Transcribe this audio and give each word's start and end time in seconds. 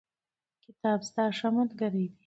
کتاب 0.63 0.99
ستا 1.07 1.23
ښه 1.37 1.47
ملګری 1.57 2.05
دی. 2.07 2.07